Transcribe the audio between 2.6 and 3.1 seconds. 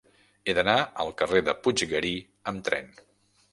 tren.